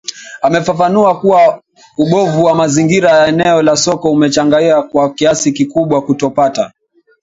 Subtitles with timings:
[0.41, 1.61] Amefafanua kuwa
[1.97, 6.71] ubovu wa mazingira ya eneo la soko umechangia kwa kiasi kikubwa kutopata